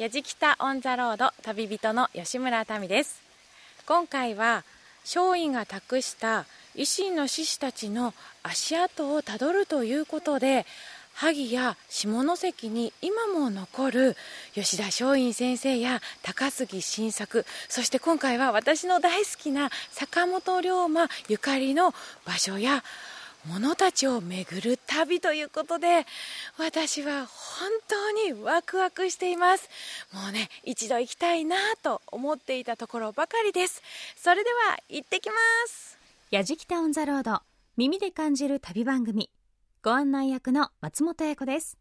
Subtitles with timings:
[0.00, 3.20] やじきたオンザロード旅人の吉村民です。
[3.84, 4.64] 今回は
[5.02, 10.64] 松陰が託した維新の志士たちの足跡をたどるということで
[11.12, 14.16] 萩や下関に今も残る
[14.54, 21.92] 吉田松陰先生や高杉晋作そして今回は私の大好きな坂本龍馬ゆかりの
[22.24, 22.82] 場所や
[23.46, 26.06] 物たちを巡る旅ということで
[26.58, 29.68] 私は本当にワクワクしています。
[30.12, 33.82] もうね一度行きたいなと思っていたところばかりです。
[34.16, 35.34] それでは行ってきま
[35.68, 35.98] す。
[36.30, 37.40] やじきたオンザロード
[37.76, 39.30] 耳で感じる旅番組。
[39.82, 41.78] ご案内役の松本英子です。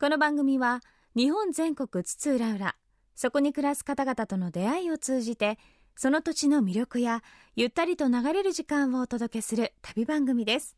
[0.00, 0.80] この番組は
[1.14, 2.74] 日本全国津々浦々
[3.14, 5.58] そこに暮らす方々との出会いを通じて
[6.00, 7.24] その土地の魅力や
[7.56, 10.76] ゆったりと流れる時間をお届けする旅番組です。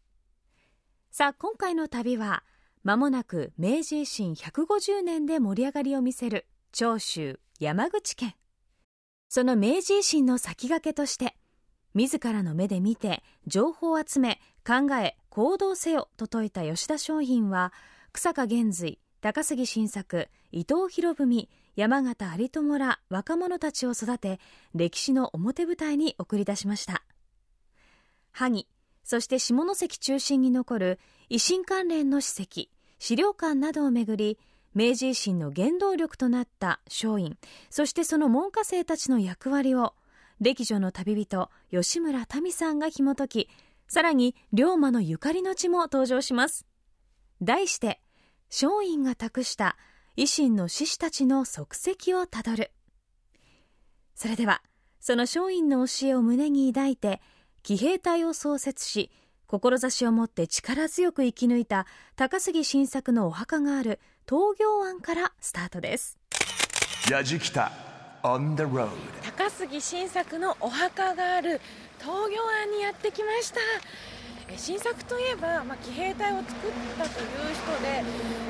[1.11, 2.43] さあ今回の旅は
[2.85, 8.35] まもなく明治維新150年で盛り上がりを見せる長州山口県。
[9.29, 11.37] その明治維新の先駆けとして
[11.93, 17.75] 自らの目で見て情報を集め考え行動せよと説いた吉田松陰は
[18.15, 24.41] 草加玄瑞高杉晋作伊藤博文山形有朋ら若者たちを育て
[24.75, 27.03] 歴史の表舞台に送り出しました。
[28.33, 28.67] 萩
[29.05, 30.99] そして下関中心に残る
[31.31, 32.69] 維新関連の史跡
[32.99, 34.39] 資料館などをめぐり
[34.75, 37.33] 明治維新の原動力となった松陰
[37.71, 39.95] そしてその門下生たちの役割を
[40.41, 43.49] 歴女の旅人吉村民さんが紐解き
[43.89, 46.65] さらに龍馬のゆかりの地も登場します。
[47.43, 48.01] 題して
[48.49, 49.77] 松陰が託した
[50.21, 52.73] 維新の志士たちの足跡をたどる。
[54.15, 54.63] それでは
[55.01, 57.23] その松陰の教えを胸に抱いて
[57.63, 59.11] 騎兵隊を創設し
[59.47, 63.99] 志を持って力強く生き抜いた高杉晋作のお墓がある
[64.29, 66.19] 東行湾からスタートです。
[69.23, 71.63] 高杉晋作のお墓がある
[71.99, 73.61] 東行湾にやってきました
[74.57, 76.53] 新作といえば、まあ、騎兵隊を作っ
[76.99, 78.03] たという人で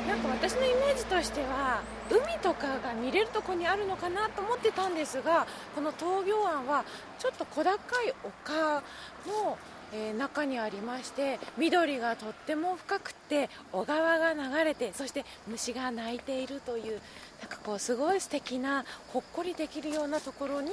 [0.08, 6.84] なんか私のイメージとしては海とかが見れるとこにあるのかなと思ってたんですがこの東京湾は
[7.18, 8.82] ちょっと小高い丘
[9.26, 9.58] の、
[9.92, 17.00] えー、中にありまして緑がとっても深くて小川が流れてそして虫が鳴いているという
[17.40, 20.70] なんかこうすごい素敵なほっこりできるようなところに、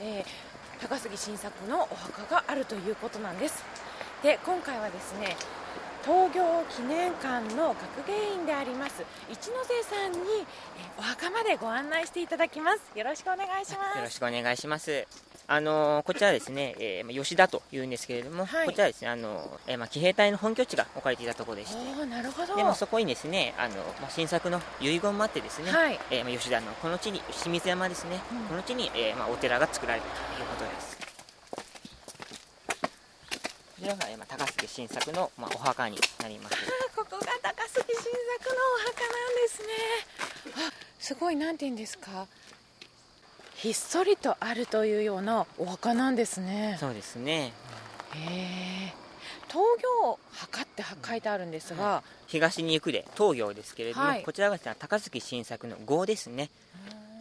[0.00, 3.89] えー、高杉晋作のお墓があるということなんです。
[4.22, 5.36] で今回はですね
[6.04, 6.42] 東京
[6.74, 10.18] 記念館の学芸員であります一ノ瀬さんに
[10.98, 12.98] お墓までご案内していただきます。
[12.98, 13.98] よろしくお願いします。
[13.98, 15.06] よろしくお願いします。
[15.46, 22.54] あのこちらですね、えー、吉田というんですけれども、はい、こちらですねあの、えー、まあ、騎兵隊の本拠地が置かれていたところでしてなるほど。
[22.54, 30.99] でもそこにですねあの、まあ、新作の遺言もあってですね、はい、えー、まあ、吉田のこの地に清水山ですね、うん、この地に、えまあ、お寺が作られたということです
[33.80, 36.56] こちらが、まあ、高杉晋作の、まあ、お墓になります。
[36.94, 38.04] ここが高杉晋
[38.38, 39.68] 作のお墓なんですね。
[40.68, 42.26] あすごいなんて言うんですか。
[43.54, 46.76] ひっそりとあるというようなお墓なんですね。
[46.78, 47.54] そうですね。
[48.14, 48.94] へえ。
[49.48, 56.50] 東行墓って書いてあるんですが、はい、東に行くで東行ですけれども、はい、こちらが高杉晋作の号ですね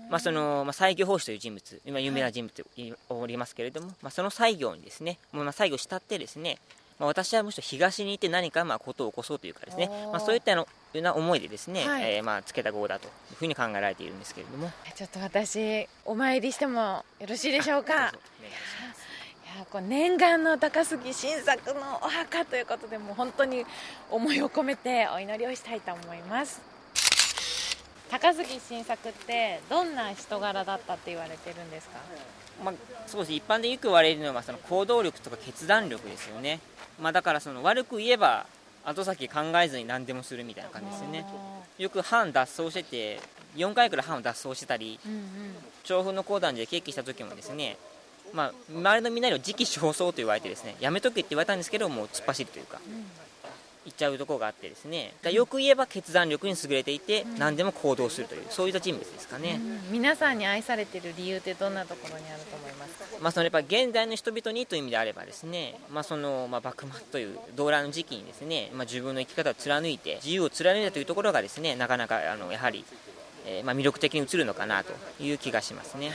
[0.10, 2.66] まあそのまあ、西行法師という人物、今有名な人物
[3.10, 6.58] おりますけれども、はい、まあ、その西行にですね、まあ、西行したってですね、
[6.98, 14.72] まあ、私はむしろ東に行って何かまあことを起こそうというかですね、まあ、そういったのような思いでですね、はい、えー、まあつけた号だというふうに考えられているんですけれども。
[14.96, 17.94] ちょっと私お参りしてもよろしいでしょうか？
[17.94, 19.60] い。
[19.60, 23.66] やこう念願の高杉晋作のお墓ということでもう本当に
[24.12, 26.62] 思いを込めてお祈りをしたいと思います
[28.10, 32.00] 高杉晋作ってどんな人柄だったって言われてるんですか、
[32.64, 32.74] まあ、
[33.06, 33.34] そうです。
[33.34, 36.60] 一般でよく言われるのはその行動力とか決断力ですよね、
[37.00, 38.46] まあ、だからその悪く言えば
[38.84, 41.26] 後先考えずに何でもするみたいな感じですよね。
[41.78, 43.22] よく班脱走してて
[43.56, 45.22] 4回くらい班を脱走してたり、うんうん、
[45.84, 47.78] 調布の講談で決起した時もですね
[48.34, 52.90] まあ、周りのみんなに時期尚早と言われてですねやめとけって言われたんですけどもう突っ走るというか、う
[53.90, 55.14] っちゃうところがあってですね。
[55.32, 71.76] よく言えば決断力に優れていて、何でも行動するというそういった人物ですかね、うん、皆さんに愛されている理由ってどんなところにあると思いますか、まあ、そのやっぱ現代の人々にという意味であればですね、まあそのまあ、幕末という動乱の時期にですね、まあ、自分の生き方を貫いて自由を貫いたというところがですね。
[71.76, 72.86] なかなかあのやはり、
[73.46, 76.12] えー、まあ魅力的に映るのかなという気がしますね。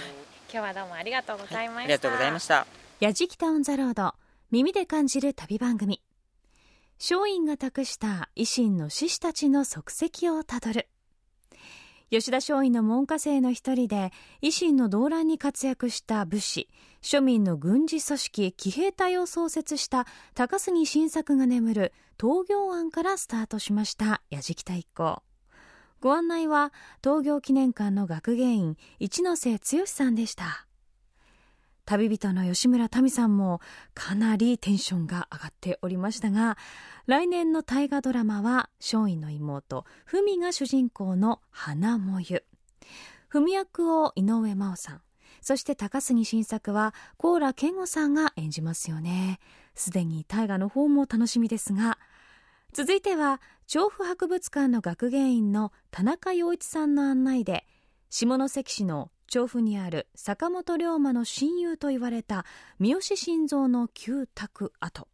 [0.52, 2.66] 今日はどうもありがとうございました、はい、ありがとうございました。
[3.00, 4.14] やじきたオンザロード
[4.50, 6.00] 耳で感じる旅番組
[6.98, 10.88] 松陰が託した維新の志士たちの足跡をたどる。
[12.10, 14.12] 吉田松陰の門下生の一人で
[14.42, 16.68] 維新の動乱に活躍した武士
[17.02, 25.22] 庶民の軍事組織騎兵隊を創設した高杉晋作が眠る東行庵からスタートしました矢敷太一行
[26.00, 30.66] ご案内は東行記念館の学芸員一ノ瀬剛さんでした。
[31.86, 33.60] 旅人の吉村民さんも
[33.94, 36.56] かなりテンションが上がっておりましたが
[37.06, 42.44] 来年の大河ドラマは松陰の妹文が主人公の「花もゆ」
[43.28, 45.02] 文役を井上真央さん
[45.40, 49.40] そして高杉晋作は高良健吾さんが演じますよね。
[49.74, 51.98] すでに大河の方も楽しみですが
[52.72, 57.66] 続いては調布博物館の学芸員の田中陽一さんの案内で
[58.08, 62.46] 下関市の調布にある坂本龍馬の親友と言われた
[62.78, 65.08] 三好晋三の旧宅跡。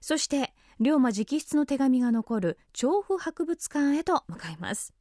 [0.00, 4.94] そして龍馬直筆の手紙が残る調布博物館へと向かいます。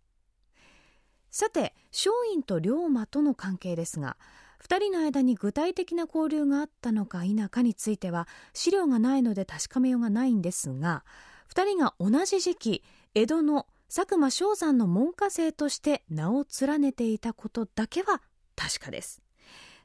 [1.31, 4.17] さて松陰と龍馬との関係ですが
[4.61, 11.05] 2人の間に具体的な交流があったのか否かについては資料がないので確かめようがないんですが
[11.55, 12.83] 2人が同じ時期
[13.15, 18.21] 江戸の佐久間象山の門下生として名を連ねていたことだけは
[18.59, 19.21] 確かです。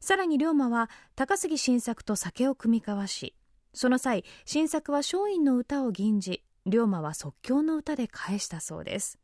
[0.00, 3.34] さらに龍馬は高杉晋作と酒を酌み交わし
[3.72, 9.18] その際晋作は松陰の歌を吟じ龍馬は即興の歌で返したそうです。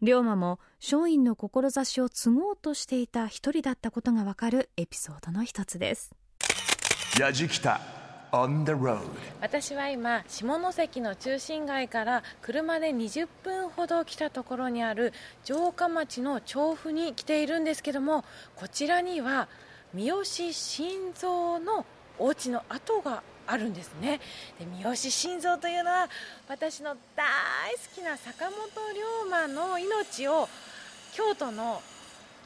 [0.00, 6.10] 龍馬も松陰の志を継ごうとしていた一人だったことがわかるエピソードの一つです。
[9.42, 15.12] 私は今下関の中心街から車で20分ほど来たところにある
[15.44, 18.24] 城下町の調布に来ているんですけども
[18.56, 19.48] こちらには
[19.92, 20.54] 三好晋
[21.14, 21.84] 三の
[22.18, 24.18] お家の跡があるんですね。
[24.58, 26.08] で三好晋三というのは
[26.48, 28.56] 私の大好きな坂本
[28.94, 30.48] 龍馬の命を
[31.12, 31.82] 京都の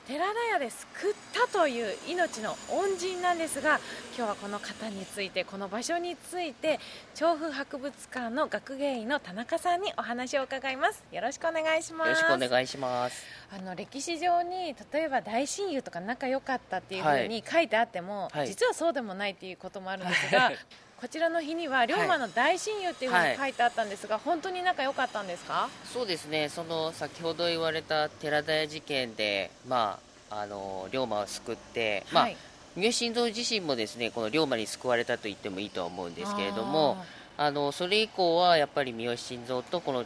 [0.07, 3.81] 寺田屋で救ったという命の恩人なんですが
[4.17, 6.79] 今日はこの方についてこの場所について
[7.17, 11.03] 調布博物館の学芸員の田中さんにお話を伺います。
[11.11, 13.27] よろしくお願いしますよろしくお願いします。
[13.53, 20.53] あの歴史上に例えば大親友とか仲良かったっていうふうに書いてあっても、はい、実はそうでもないっていうこともあるんですが、
[21.01, 25.69] こちらの日には龍馬の大親友っていうふうに書いてあったんですが、はい、本当に仲良かったんですか？
[25.93, 26.49] そうですね。
[26.49, 29.99] その先ほど言われた寺田屋事件でま
[30.31, 32.29] ああの龍馬を救って、まあ
[32.77, 36.99] 三好晋三自身もですねこの龍馬に救われたと言ってもいいとは思うんですけれども
[37.39, 40.05] あのそれ以降はやっぱり三好晋三とこの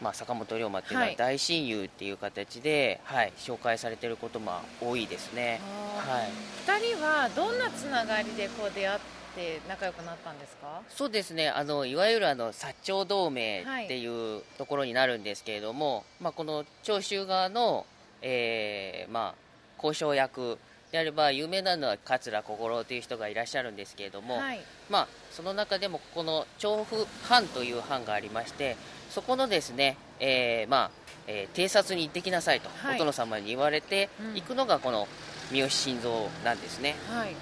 [0.00, 4.50] まあ、坂本龍馬っていうのは大親友っていう形で、はい、はい、紹介されていることも
[4.80, 5.60] 多いですね、
[5.96, 6.30] はい、
[6.66, 10.82] 2人はどんなつながりでこう出会ってって仲良くなったんですか？
[10.88, 11.48] そうですね。
[11.48, 17.86] あのいわゆるあの薩長同盟っていうところになるんですけれども、はい、まあ、この長州側の、
[18.20, 19.34] えーまあ、
[19.76, 20.58] 交渉役
[20.92, 28.76] であれば有名なのは桂小五郎という人がいらっしゃるんですけれども、はい、まあ、その中でもこの調布藩という藩がありまして
[29.08, 30.90] そこのですね、えーまあ
[31.26, 35.08] えー、偵察に行ってきなさいと、はい、お殿様に言われて行くのがこの
[35.50, 36.10] 三好晋三
[36.44, 36.96] なんですね。
[37.08, 37.34] はい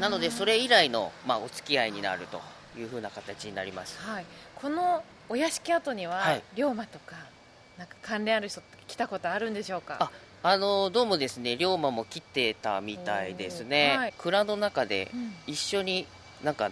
[0.00, 2.40] なのでそれ以来の、まあ、お付き合いになると
[2.78, 4.24] いうふうな形になります、はい、
[4.54, 7.16] このお屋敷跡には、はい、龍馬とか
[7.76, 9.96] なんか関連ある人来たことあるんでしょうか？
[10.00, 10.10] あ
[10.42, 15.10] あのどうもですね龍馬も来てたみたいですね、はい、蔵の中で
[15.46, 16.06] 一緒に
[16.42, 16.70] なんか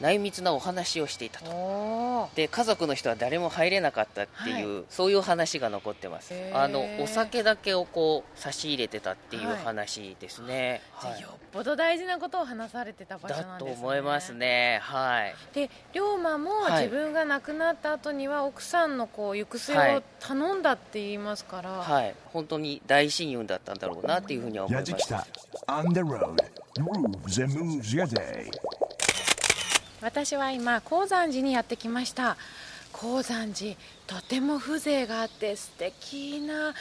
[0.00, 2.28] 内密なお話をしていたと。
[2.34, 6.34] で家族の人は誰も入れなかったっていう、はい、そういう話が残ってます。
[6.52, 13.70] あのお酒だけをこう差し入れてたっていう話ですね、はいはい、よっぽど大事なことを話されてた場所なんですね。
[13.70, 14.80] だと思いますね。
[14.82, 15.34] はい。
[15.54, 25.14] で龍馬も自分が亡くなった後には奥さんのこう行く末を頼んだって言いますから、はい、本当に大親友だったんだろうなっていうふうには思います。
[25.68, 26.36] On the road,
[26.74, 28.50] grooves and moves your day
[30.06, 32.36] 私は今高山寺にやってきました。
[32.92, 33.74] 高山寺
[34.06, 36.74] とても風情があって素敵な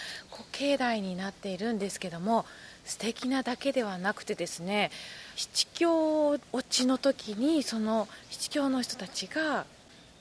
[0.51, 2.45] 境内になっているんですけども
[2.83, 4.91] 素敵なだけではなくてですね
[5.35, 6.39] 七教落
[6.69, 9.65] ちの時にその七教の人たちが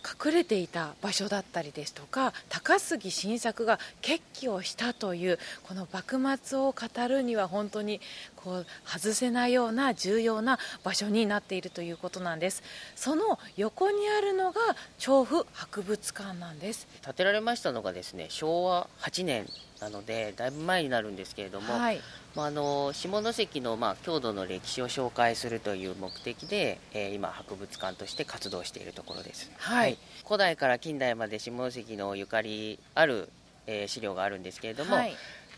[0.04, 8.00] 隠れていた場所だったりですとか高杉晋作が決起をしたというこの幕末を語るには本当に
[8.44, 12.62] こう外せないような重要な場所になっているということなんです。
[12.94, 14.60] その横にあるのが
[14.98, 16.86] 調布博物館なんです。
[17.02, 19.46] 建てられましたのがですね昭和8年
[19.80, 22.00] なのでだいぶ前になるんですけれども、はい、
[22.34, 33.28] まあ、あの下関の、まあ、郷土の歴史を紹介するという目的で、えー、今博物館として活動しているところです、はい、はい、古代から近代まで下関のゆかりある、
[33.66, 35.14] えー、資料があるんですけれども、はい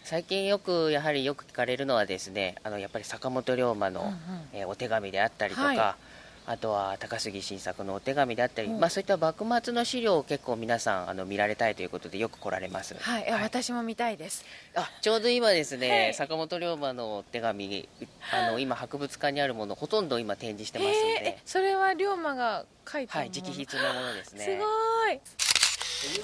[0.07, 4.15] 最近よくやはりよく聞かれるのはですねあのやっぱり坂本龍馬の、うんうん。
[4.53, 5.79] えーお手紙であったりとか、はい。
[6.49, 14.45] あとは高杉晋作のお手紙であったり、まあ、そういった幕末の資料を結構皆さんあの見られたいということでよく来られます、はい、いや私も見たいです。
[14.77, 16.15] あちょうど今ですね、はい。
[16.15, 17.89] 坂本龍馬のお手紙
[18.33, 20.95] あの今博物館にあるものほとんど今展示してますの
[21.25, 24.45] で、それは龍馬が書いたはい直筆のものですね。
[24.45, 25.21] すごい。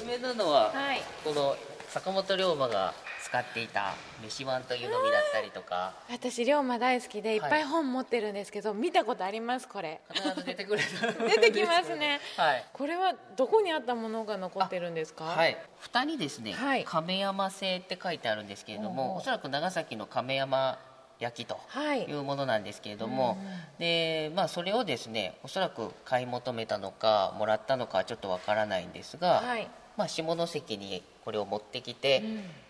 [0.00, 1.02] 有名なのは、はい。
[1.24, 1.56] この
[1.88, 2.94] 坂本龍馬が
[3.32, 5.94] 使っていた飯碗というのみだったりとか。
[6.10, 7.38] 私龍馬大好きでい。
[7.38, 10.02] っぱい本持ってるんですけど、見たことありますこれ。
[10.12, 10.82] 必ず出てくる。
[11.34, 12.20] 出てきますね。
[12.36, 12.64] はい。
[12.74, 15.24] これはどこにあったものが残ってるんですか？
[15.24, 16.84] はい、蓋にですね、はい。
[16.84, 20.78] 亀山製って書いてあるんですけれどもおそらく長崎の亀山
[21.18, 22.02] 焼きとはい。
[22.02, 23.38] いうものなんですけれども、
[23.78, 32.22] でまあ、それをですねおそらく買い求めたのかもらったのかはちょっとわからないんですが、はい、まあ、下関にこれを持ってきて、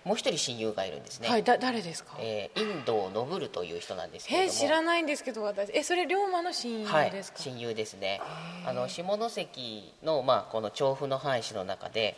[0.05, 2.17] もう一人親友がいるんですね、はい、だ誰ですか？
[2.21, 4.53] えー、インド信るという人なんですけれども。
[4.53, 5.71] え知らないんですけど私。
[5.73, 8.21] えそれ龍馬の親はい友ですか、親友ですね。
[8.67, 12.17] あの下関の、まあ、この調布の藩士の中で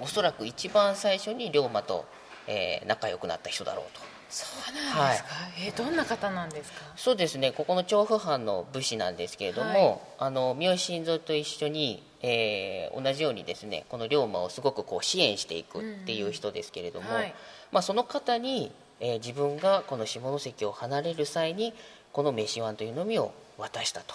[0.00, 2.04] おそらく一番最初に龍馬と、
[2.46, 5.28] えー仲良くなった人だろうとそうなんですか、
[5.58, 6.80] えどんな方なんですか？
[6.96, 7.52] そうですね。
[7.52, 9.98] ここの調布藩の武士なんですけれども、はい。
[10.18, 17.34] あの三好晋三と一緒に、えー同じようにですねこの龍馬をすごくこう支援していくっていう人ですけれども、はい。
[17.72, 21.72] まあ、その方に、えー自分がこの下関を離れる際に
[22.12, 24.14] この飯碗というのみを渡したと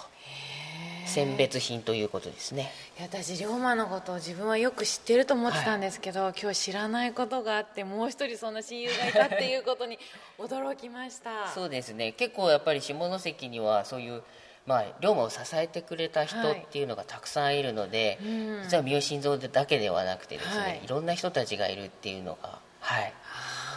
[1.12, 2.72] 選別品ということですね。
[2.98, 9.98] いや私龍馬のことを自分はよく知ってると思ってたんですけど、今日知らないことがあってもう一人そんな親友がいたっていうことに
[10.38, 11.48] 驚きました。
[11.48, 12.12] そうですね。
[12.12, 14.22] 結構やっぱり下関にはそういう、
[14.66, 18.62] まあ、龍馬を支えてくれた人はいっていうのがたくさんいるので、うん。
[18.62, 20.80] 実は三好晋三だけではなくてですね、はい。
[20.84, 23.12] い、ろんな人たちがいるっていうのがはい。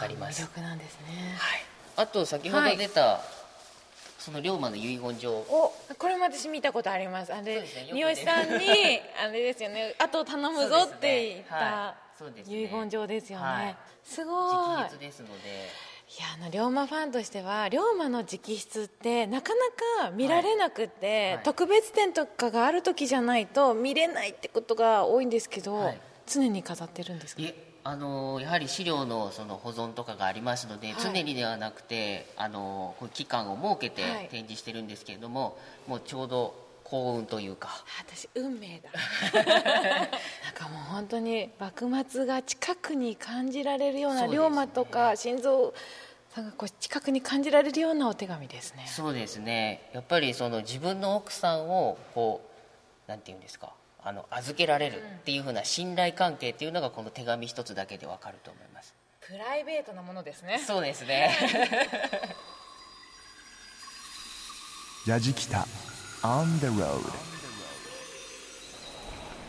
[0.08, 1.34] ります、魅力なんですね。
[1.38, 1.60] はい、
[1.96, 3.20] あと先ほど出た、
[4.26, 5.34] その龍馬の遺言状。
[5.34, 7.32] おこれも私見たことあります。
[7.32, 8.66] あれ、ね三好さんに
[9.22, 9.94] あれですよね。
[10.00, 12.62] あと頼むぞって言ったそうですね。
[12.62, 13.76] 遺言状ですよね、はい。
[14.02, 14.34] すごい。
[14.34, 15.68] 直筆ですので。
[16.08, 21.42] いやあの龍馬ファンとしては龍馬の直筆ってなかなか見られなくて、はい。
[21.44, 26.00] 特別展とかがある時じゃないと見れないってことが多いんですけど、はい。
[26.26, 27.42] 常に飾ってるんですか？
[27.88, 31.00] あのやはり資料のその保存とかがありますので、はい。
[31.00, 34.28] 常にではなくてあのこう期間を設けてはい。
[34.28, 37.68] 展示してるんですけれども、もうちょうど幸運というか。
[37.70, 38.90] あ私運命だ。
[39.32, 40.06] なん
[40.52, 44.32] かもう本当に幕末が近くに感じられるようなね。
[44.32, 45.72] 龍馬とか心臓
[46.34, 48.84] さんがこう近くに感じられるようなお手紙ですね。
[48.88, 49.90] そうですね。
[49.92, 52.40] やっぱりその自分の奥さんをこ
[53.06, 53.72] うなんていうんですか
[54.06, 58.94] あの預けられるっていうふうな信頼関係っていうのがこの手紙一つだけでわかると思います。
[59.20, 60.62] プライベートなものですね。
[60.64, 61.36] そうですね。
[65.08, 65.66] ヤジキタ
[66.22, 67.00] On the road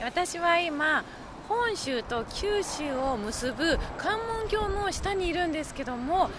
[0.03, 1.05] 私は今
[1.47, 6.31] 本州と九州を結ぶ関門橋の下にいるんですけども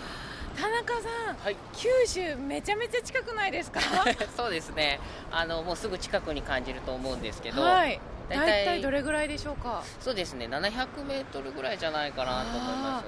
[0.61, 1.57] 田中さん、はい。
[1.75, 3.81] 九州めちゃめちゃ近くないですか？
[4.37, 4.99] そうですね。
[5.31, 8.01] あのもうすぐ近くに感じると思うんですけど、はい。
[8.29, 9.83] 大体どれぐらいでしょうか？
[10.01, 10.47] そうですね。
[10.47, 13.07] 700メートルぐらいじゃないかなと思います。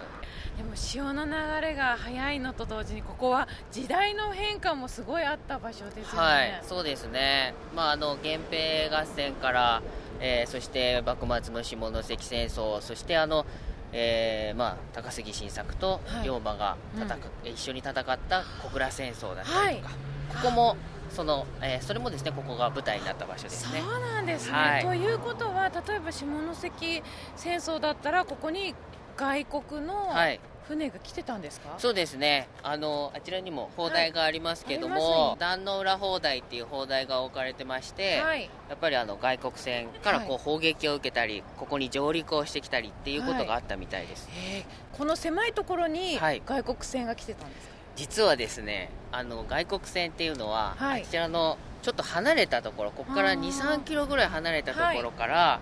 [0.56, 9.80] でも潮の流れが速いのと同時にここは時代の変化もすごいあった場所ですよね、はい、そうですね、まあ、あの源平合戦から、
[10.20, 13.46] えーそして幕末の下関戦争、そしてあの、
[13.92, 16.24] えーまあ、高杉晋作とはい。
[16.24, 19.94] 龍馬が戦っ一緒に戦った小倉戦争だったりとか、はい。
[20.28, 20.76] ここも
[21.10, 23.80] その、えーそれもですねここが舞台になった場所ですね。
[23.80, 24.82] そうなんですね、はい。
[24.82, 27.02] ということは例えば下関
[27.36, 28.74] 戦争だったらここに
[29.16, 30.38] 外国のはい
[30.70, 32.48] 船が来てたんですか、そうですね。
[32.62, 38.48] あのあちらにも砲台がありますけども、ます壇の浦砲台っていう砲台が置かれてまして、はい。
[38.68, 44.64] やっぱりあの外国船からこうはい砲撃を受けたり、ここに上陸をしてきたりっていうことがあったみたいです、えー
[44.96, 46.42] この狭いところにはい。
[46.44, 51.02] 外国船が来てたんですか、実はですねあの外国船っていうのは、はい。
[51.02, 53.40] あちらのちょっと離れたところここからあー。
[53.40, 55.60] 2 3キロぐらい離れたところから、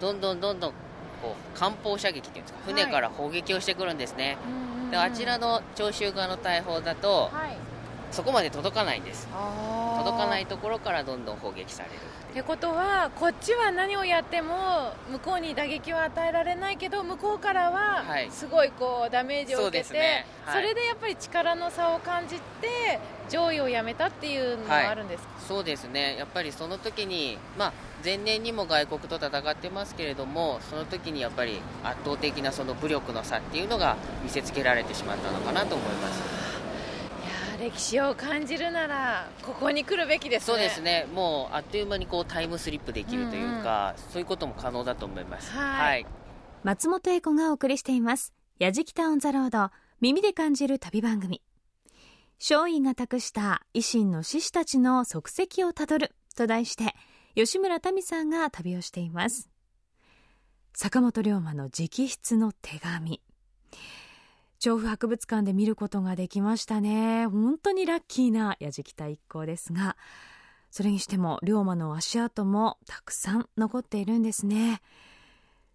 [0.00, 0.72] どんどんどんどん
[1.24, 2.58] こう艦砲射撃っていうんですか？
[2.66, 4.90] 船から砲撃をしてくるんですね、うんうんうん。
[4.90, 7.56] であちらの長州側の大砲だとはい
[8.14, 9.26] そこまで届かないんです。
[9.98, 11.94] 届かないところからどんどん砲撃される
[12.30, 20.26] ってことはこっちは何をやっても向こうに打撃は与えられないけど向こうからはすごいこうダメージを受けて、そね。
[20.44, 26.16] はい、それでやっぱり力の差を感じて上位をやめたっていうのはあるんですか、はい、そうですね。
[26.16, 27.72] やっぱりその時に、まあ、
[28.04, 36.43] 前年にも外国と戦ってますけれどもその時にやっぱり圧倒的なその武力の差っていうのが見せつけられてしまったのかなと思います。
[37.64, 40.46] 歴史を感じるならここに来るべきですね。
[40.46, 41.06] そうですね。
[41.14, 44.04] もうあっという間にこうタイムスリップできるというか、うん。
[44.04, 45.50] うん、そういうことも可能だと思います。
[45.50, 46.04] はい、
[46.62, 49.70] 松本英子がお送りしています「やじきた On the Road」
[50.02, 51.40] 耳で感じる旅番組。
[52.38, 56.94] 松陰が託した維新の志士たちの足跡をたどると題して
[57.34, 59.48] 吉村民さんが旅をしています。
[60.74, 63.22] 坂本龍馬の直筆の手紙
[64.64, 67.26] 長府博物館で見ることができましたね。
[67.26, 69.94] 本当にラッキーなやじきた一行ですが
[70.70, 74.80] それにしても龍馬の足跡もたくさん残っているんですね。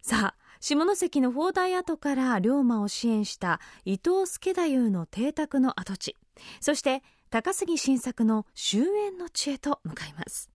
[0.02, 6.16] さあ下関の砲台跡から龍馬を支援した伊藤助太夫の邸宅の跡地
[6.60, 10.50] そして高杉晋作の終焉の地へと向かいます。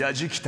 [0.00, 0.40] 矢敷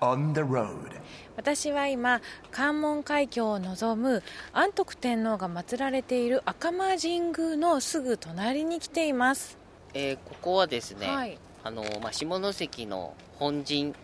[0.00, 1.00] 田 On the road.
[1.36, 9.56] 私は今関門海峡を望む安徳天皇が祀られている赤間神宮のすぐ隣に来ています、
[9.94, 13.94] えー、ここはですね、はい、あのまあ、下関の本陣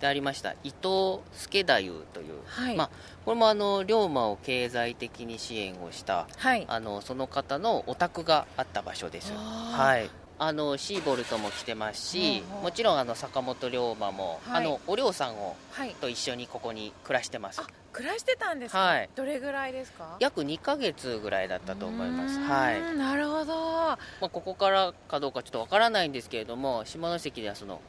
[0.00, 2.90] でありました伊藤助太夫という、はい、まあ、
[3.24, 9.32] これもあの龍馬を経済的に支援をした、はい、あのその方のお宅があった場所です。
[9.34, 17.60] はいあのシーボルトも来てますし、もちろんあの坂本龍馬も、はい、あのお龍さんを、はい、と一緒にここに暮らしてます。
[17.92, 20.16] 暮らしてたんですか、はい、どれぐらいですか？
[20.18, 22.38] 約2か月ぐらいだったと思います。
[22.40, 22.80] はい。
[22.96, 27.82] なるほど、まあ、ここからかどうかちょっとわからないんですけれども下関ではその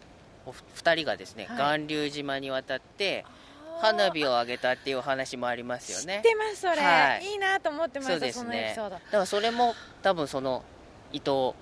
[0.45, 3.23] お二人がですね、巌流島に渡って
[3.79, 6.21] 花火を上げたっていう話もありますよね。
[6.25, 8.75] 知ってますそれ、はい、いいなと思ってましたそうですね。
[8.77, 10.63] だからそれも多分その
[11.13, 11.53] 伊藤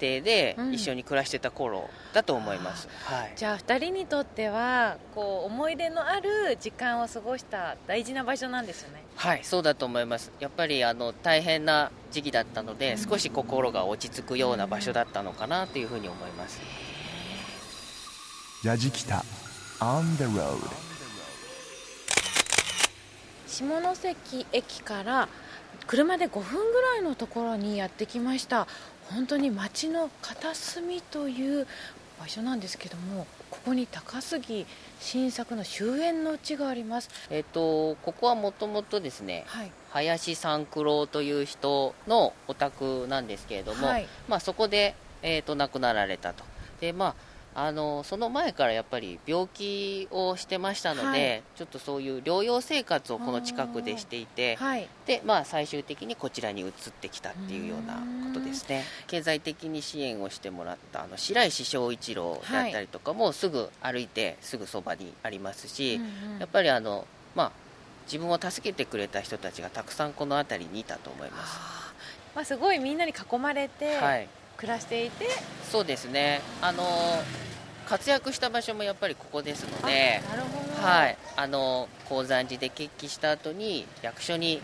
[0.00, 9.04] 庭で一緒に暮らしてた頃だと思います、うん、はい、じゃあ2人にとってはこう思い出のある時間を過ごした大事な場所なんですよね。
[9.16, 10.32] はいそうだと思います。
[10.40, 16.60] やっぱりあの大変な時期だったので、うん、少し心が落ち着くような場所だったのかなというふうに思います。
[18.64, 19.22] 矢敷北
[19.80, 20.56] On the road
[23.46, 25.28] 下関駅から
[25.86, 28.66] 車で5分ぐらいのところにやってきました
[29.10, 31.66] 本当に町の片隅という
[32.18, 34.66] 場所なんですけどもここに高杉
[35.00, 37.10] 新作の終焉の地があります。
[37.30, 46.44] えっ、とここはもともとですね、はい、林三九郎という人のお宅なんですけれども、はい、まあ、そこで、えーと亡くなられたと。
[46.80, 47.14] でまあ
[47.56, 58.84] あのその前からやっぱり病気をしてましたので、はい、ちょっとそういう療養生活をこの近くでしていて、はい、でまあ、最終的にこちらに移ってきたっていうようなことですね。
[59.06, 66.04] 経済的に支援をしてもらったあの白石正一郎だったりとかもすぐ歩いてすぐそばにありますし、は
[66.36, 67.52] い、やっぱりあの、まあ、
[68.06, 71.58] 自分を助けてくれた人たちがたくさんこの辺りにいたと思います。
[72.34, 74.28] まあ、すごいみんなに囲まれて、はい。
[74.56, 75.26] 暮らしていて。
[75.70, 76.40] そうですね。
[76.60, 76.82] あの
[77.86, 80.20] 活躍した場所もやっぱりここですので
[80.80, 84.60] はい、あの鉱山寺で決起した後に役所に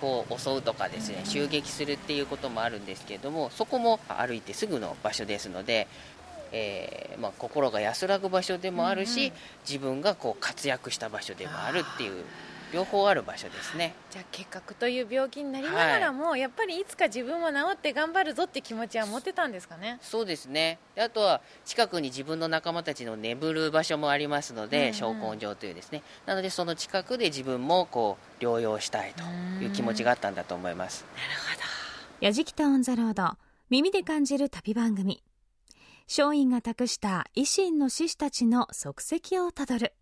[0.00, 5.86] こう襲うとかですね、襲撃するっていうこともあるんですけれどもそこも歩いてすぐの場所ですので、
[6.52, 9.32] えーまあ、心が安らぐ場所でもあるし、
[9.68, 12.24] 自分がこう活躍した場所でもあるっていう
[12.72, 13.94] 両方ある場所ですね。
[14.10, 19.98] じゃあ結核という病気になりながらも、はい、やっぱりいつか自分も治って頑張るぞって気持ちは持ってたんですかね？
[20.02, 20.78] そうですね。
[20.98, 26.02] あとは近くに自分の仲間たちの眠る場所もありますので、昇、う、根、場というですね。
[26.26, 29.24] なのでその近くで自分もこう療養したいと
[29.62, 31.04] いう気持ちがあったんだと思います。
[31.16, 31.66] なるほど。
[32.20, 33.36] 矢敷タウンザロード
[33.68, 35.22] 耳で感じる旅番組。
[36.08, 39.92] 松陰が託した維新の志士たちの足跡をたどる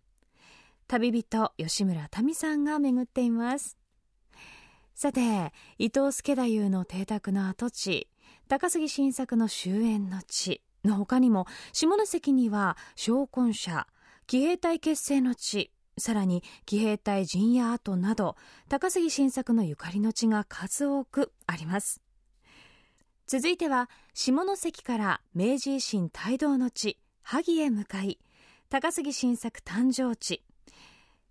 [0.88, 3.76] 旅人吉村民さんが巡っています。
[4.94, 8.08] さて伊藤助太夫の邸宅の跡地
[8.48, 13.86] 高杉晋作の終焉の地の他にも下関には将軍社
[14.26, 18.36] 騎兵隊結成の地さらに騎兵隊陣屋跡など
[18.68, 22.00] 高杉晋作のゆかりの地が数多くあります。
[23.26, 28.18] 続いては下関から明治維新帯同の地萩へ向かい
[28.70, 30.42] 高杉晋作誕生地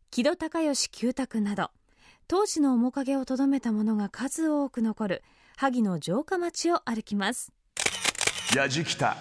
[0.10, 1.70] 木戸孝允旧宅など
[2.28, 5.24] 当時の面影をとどめたものが数多く残る
[5.58, 7.52] 萩の城下町を歩きます。
[8.56, 9.18] やじきた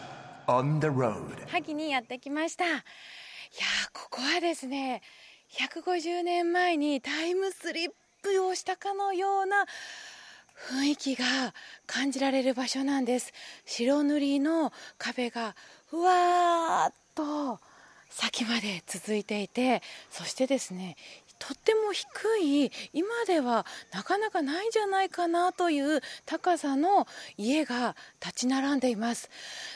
[0.46, 2.64] on the road 萩にやってきました。
[2.64, 2.81] いやー
[3.92, 5.03] ここはですね
[5.59, 7.90] 150年前にタイムスリッ
[8.22, 9.66] プをしたかのような
[10.70, 11.25] 雰囲気が
[11.87, 13.33] 感じられる場所なんです。
[13.64, 15.55] 白塗りの壁が
[15.90, 17.61] ふわーっと
[18.09, 20.97] 先まで続いていてそしてですね
[21.38, 22.07] とっても低
[22.42, 29.29] い今ではなかなかないんじゃないかなという高さの家が立ち並んでいます。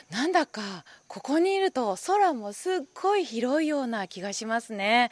[0.09, 0.61] なんだか
[1.07, 5.11] ここにいると空もすっごい広いような気がしますね。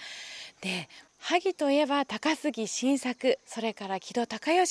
[0.62, 4.66] で萩といえば高杉晋作それから木戸孝允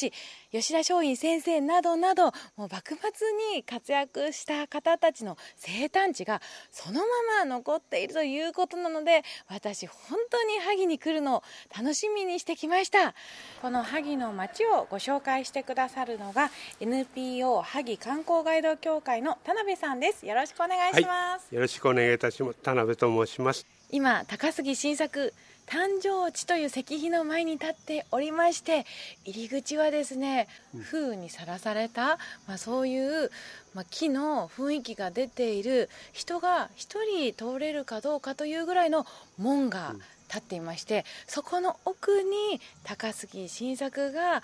[0.50, 7.06] 吉田松陰先生などなどもう幕末に活躍した方たちの生誕地がそのま
[7.38, 11.42] ま残っているということなので私本当に萩に来るのを
[11.76, 13.14] 楽しみにしてきました。
[13.60, 20.26] この萩の町をご紹介してくださるのが NPO 萩観光ガイド協会の田辺さんです。
[20.26, 22.58] よろしくお願いします、はい、よろしくお願いいたします。
[22.62, 23.77] 田辺と申します。
[23.90, 25.32] 今高杉晋作
[25.66, 28.86] 誕生地という石碑の前に立っておりまして
[29.24, 30.48] 入り口はですね
[30.82, 33.30] 風雨にさらされた、まあ、そういう、
[33.74, 39.06] まあ、木の雰囲気が出ている人が一人通れるかどうかというぐらいの
[39.38, 39.94] 門が
[40.28, 44.42] 立っていましてそこの奥に高杉晋作が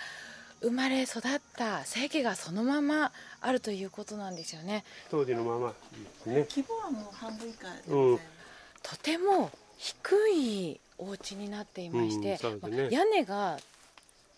[0.61, 1.23] 生まれ育っ
[1.57, 4.83] た生家がそのままあるということなんですよね。
[5.11, 5.75] 当時のままで
[6.23, 6.47] すね。
[6.49, 8.19] 規模はもう半分以下でうん
[8.85, 9.97] とても低
[10.31, 12.83] いお家になっていまして、うんね。
[12.83, 13.59] まあ屋根が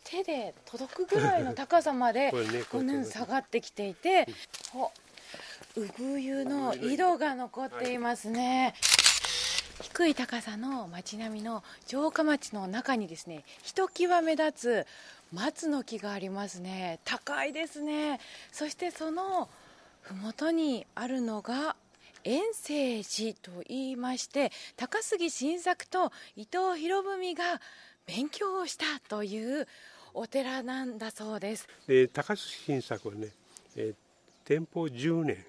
[0.04, 2.30] 手で届くぐらいの高さまで
[2.70, 3.04] これね。
[3.04, 4.26] 下がってきていて、
[4.74, 4.90] お
[5.76, 8.74] 産湯の井戸が残っていますね。
[9.82, 14.87] 低い高さの町並みの城下町の中にですねひときわ目立つ
[15.35, 17.00] 松の木がありますね。
[17.04, 18.20] 高いですね。
[18.52, 19.48] そしてその
[20.02, 21.76] 麓にあるのが
[22.26, 27.60] 遠征寺と言いまして高杉晋作と伊藤博文が
[28.04, 29.68] 勉強をしたという
[30.12, 31.68] お寺なんだそうです。
[31.86, 33.28] で高須新作はね、
[33.76, 33.94] えー
[34.46, 35.44] 天保10年。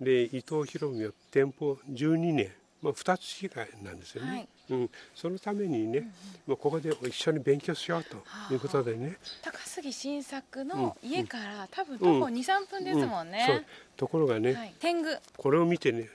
[0.00, 6.10] で伊藤博文は天保12年、まあ、2つ違いなんですよね、はいうん、そのためにね、
[6.46, 8.16] まあ、ここで一緒に勉強しようと
[8.52, 11.10] いうことでね、高杉晋作のうん。
[11.10, 13.64] 家から多分徒歩うん23分ですもんね、そう。
[13.96, 15.18] ところがね、はい、天狗。
[15.36, 16.08] これを見てね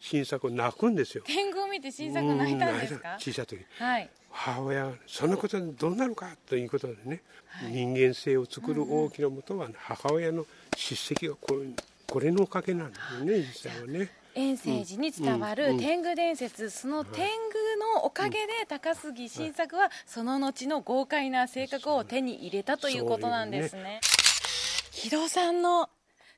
[0.00, 1.24] 新作泣くんですよ。
[1.26, 3.16] 天狗を見て新作泣いたんですか？
[3.18, 3.64] 小さい時。
[3.78, 4.10] はい。
[4.30, 7.72] 母親はそんなことでどうなるかということでね、はい。
[7.72, 10.44] 人間性を作る大きなもとは、母親の
[10.76, 11.60] 叱責がこれ
[12.06, 14.10] これのおかげなんだよね実際はね。
[14.34, 17.28] 遠征寺に伝わる天狗伝説、その天狗
[17.96, 24.00] のおかげで高杉晋作はその後の豪快な性格を手に入れたということなんですね。
[24.92, 25.88] 木戸さんの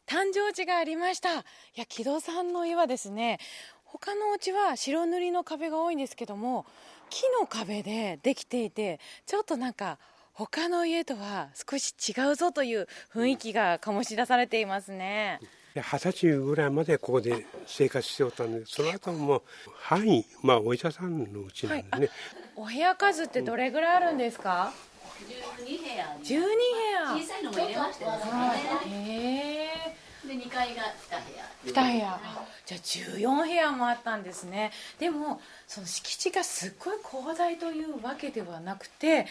[0.07, 1.33] 誕生地がありました。
[1.41, 1.43] い
[1.75, 3.39] や木戸さんの家はですね
[3.85, 6.67] 他のお家は白塗りの壁が多いんですけども
[7.09, 9.99] 木の壁でできていてちょっとなんか
[10.33, 15.41] 他の家とは少し違うぞという雰囲気が醸し出されていますね。
[15.77, 19.43] で二十歳ぐらいまでここで生活しておったんでその後も
[19.79, 22.09] 範囲まあお医者さんのうちなんでね、
[22.57, 24.73] お部屋数ってどれぐらいあるんですか、
[25.61, 26.47] 12部屋12部
[27.15, 27.23] 屋。
[27.23, 28.19] 小さいのも入れましたよね。
[28.87, 31.83] へえで2階が2部屋。
[31.83, 32.21] 2部屋。
[32.67, 34.73] じゃあ14部屋もあったんですね。
[34.99, 39.27] でもその敷地がすっごい広大というわけではなくて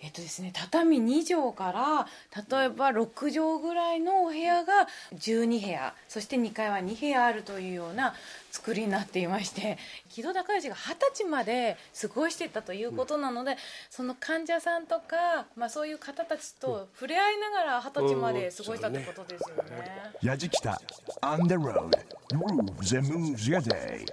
[0.00, 8.14] えっとですね畳2畳から例えば6畳ぐらいのお部屋が12部屋そして2階は2部屋あるというような
[8.58, 9.78] 作りになっていまして
[10.10, 13.56] 木戸孝允が二十歳まで過ごしてたということなので、
[13.88, 20.12] その患者さんとか、まあ、そういう方たちと触れ合いながら二十歳まで過ごしたってことですよね。
[20.22, 20.80] やじきた。
[21.22, 21.90] On the road.
[22.34, 24.04] Grooves and moves your day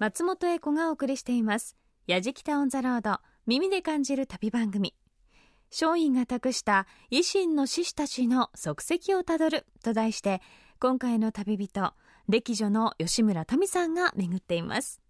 [0.00, 1.76] 松本英子がお送りしています
[2.06, 3.20] 「やじきた On the Road。
[3.46, 4.94] 耳で感じる旅番組」
[5.70, 10.40] 松陰が託した維新の志士たちの足跡をたどると題して
[10.78, 11.94] 今回の旅人
[12.28, 15.00] 歴女の吉村民さんが巡っています。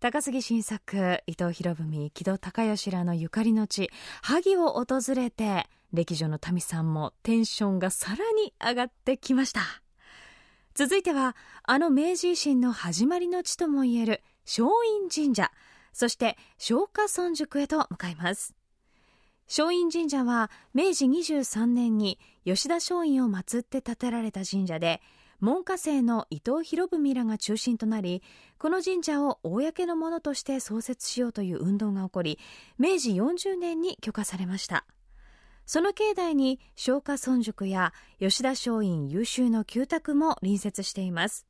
[0.00, 3.90] 高杉晋作伊藤博文木戸孝允らのゆかりの地
[4.22, 9.60] 萩を訪れて歴女の民さんもテンションがさらに上がってきました。
[10.74, 11.34] 続いては
[11.64, 14.68] あの明治維新の始まりの地ともいえる松
[15.08, 15.50] 陰神社
[15.92, 18.54] そして松下村塾へと向かいます。
[19.48, 25.00] 松陰神社は明治23年に吉田松陰を祀って建てられた神社で
[25.40, 28.22] 門下生の伊藤博文らが中心となり
[28.58, 32.38] この神社を公のものとして創設しようという運動が起こり
[32.76, 34.84] 明治40年に許可されました。
[35.64, 41.46] その境内に松下村塾や吉田松陰優秀の旧宅も隣接しています。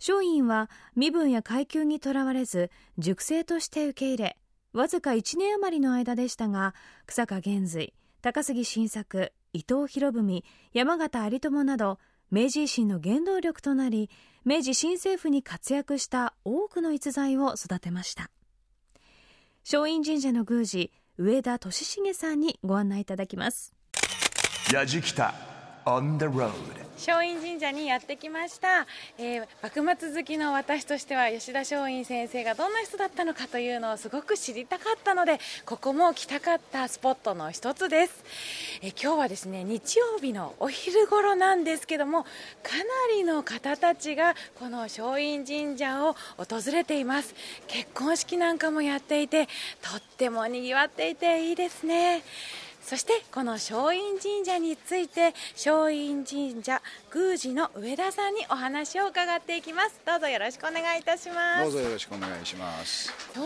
[0.00, 4.38] 松陰は身分や階級にとらわれず塾生として受け入れ
[4.72, 6.74] わずか1年余りの間でしたが
[7.06, 11.98] 草加玄瑞高杉晋作伊藤博文山形有朋など
[12.30, 14.10] 明治維新の原動力となり
[14.44, 18.30] 明治新政府に活躍した多くの逸材を育てました。
[19.64, 23.74] 松陰神社の宮司上田利重さんにご案内いただきます。
[24.72, 25.34] やじきた
[25.84, 26.89] on the road.
[27.00, 28.86] 松陰神社にやってきました、
[29.16, 38.24] えー幕末好きの私としては吉田松陰先生がどんな人だったのかというのをすごく知りたかったのでここも来たかったスポットの一つです、
[38.82, 42.28] えー今日はですね日曜日のお昼頃なんですけどもか
[42.76, 42.84] な
[43.16, 47.34] りの方たちがこの松陰神社を訪れています。
[47.66, 52.22] 結婚式なんかもやっていてとってもにぎわっていていいですね。
[52.82, 56.82] そしてこの松陰神社について松陰神社
[57.14, 63.12] 宮司の上田さんにお話を伺っていきますどうぞよろしくお願いいたしますどうぞよろしくお願いします。
[63.34, 63.40] 松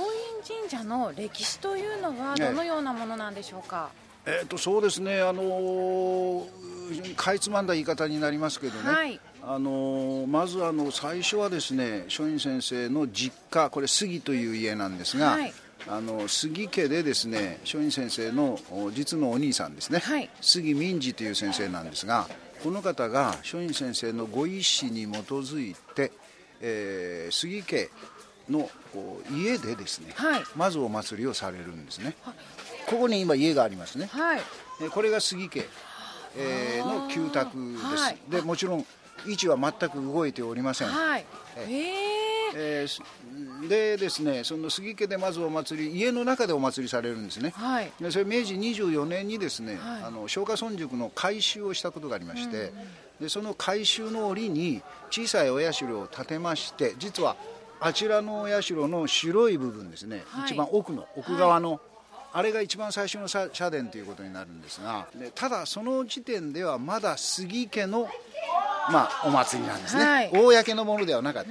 [0.46, 3.90] 陰神社の歴史というのはどのようなものなんでしょうか、
[4.26, 8.90] えっ、とそうですね、あのーかいつまんだ言い方になりますけどね。
[8.90, 15.30] はいあのーまずあの最初はですね、松陰先生の実家、これ杉という家なんですが。
[15.32, 15.52] はい
[15.86, 20.30] あの杉家でですね松陰先生のお実のお兄さんですね、はい。
[20.40, 22.26] 杉民次という先生なんですが
[22.62, 26.12] この方が松陰先生のご意思に基づいて、
[26.60, 27.90] えー杉家
[28.48, 28.70] の
[29.30, 30.42] 家でですね、はい。
[30.54, 32.14] まずお祭りをされるんですね、
[32.86, 34.40] ここに今家がありますね、はい。
[34.82, 35.66] えこれが杉家、
[36.36, 38.18] えーの旧宅です、はい。
[38.28, 38.86] でもちろん
[39.26, 41.24] 位置は全く動いておりません、はい。
[41.68, 42.23] ええ
[42.54, 43.02] えーす
[43.68, 47.90] でですねその杉家でまずお祭り家の中でお祭りされるんですね、はい。
[48.00, 50.02] でそれ明治24年にですね、はい。
[50.04, 52.72] あの松下村塾の改修をしたことがありまして、
[53.20, 57.36] でその改修の折に小さいお社を建てまして実は
[57.80, 60.44] あちらのお社の白い部分ですね、はい。
[60.46, 61.80] 一番奥の奥側の、
[62.36, 68.08] あれが一番最初の社社殿ということになるんですがでただその時点ではまだ杉家の、
[68.90, 70.30] まあ、お祭りなんですね、はい。
[70.32, 71.50] 公のものではなかった、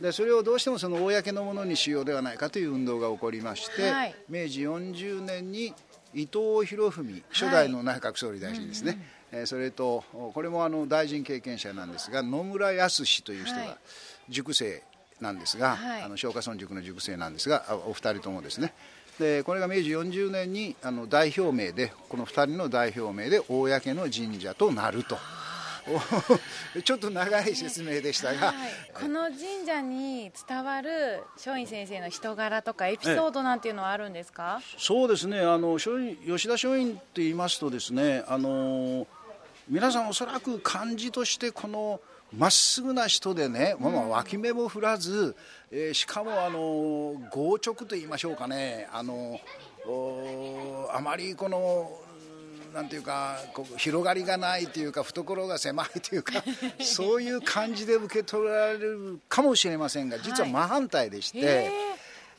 [0.00, 4.14] でそれをどうしてもその公のものにしようではないかという運動が起こりまして、はい。
[4.28, 5.74] 明治40年に
[6.14, 8.98] 伊藤博文初代の内閣総理大臣ですね、
[9.32, 10.02] えーそれと
[10.32, 13.66] これもあの大臣経験者なんですが野村康という人はい。
[13.66, 13.76] が
[14.30, 14.82] 塾生
[15.20, 16.02] なんですが、はい。
[16.02, 18.72] あの松下村塾の塾生なんですがあお二人ともですね
[19.18, 25.16] でこれが明治40年にあの代表名でこの二人の代表名で公の神社となると。
[26.76, 35.38] お ちょっと長い説明でしたが、はい、この神社に伝わる松陰先生の人柄とかエピソードなんていうのはあるんですか、そうですね。
[35.40, 39.06] あの吉田松陰と言いますとですねあの
[39.68, 42.00] 皆さんおそらく漢字としてこの
[42.32, 45.36] まっすぐな人でね、まあまあ脇目も振らず、
[45.70, 49.40] えーしかもあの強直と言いましょうかねあの
[49.86, 51.90] おあまりこの
[52.68, 56.34] うんなんていうかこう広がりがないというか懐が狭いというか
[56.80, 61.38] そういう感じで受け取られるかもしれませんが実は真反対でして。
[61.38, 61.85] へ